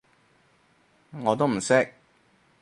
[1.23, 1.93] 我都唔識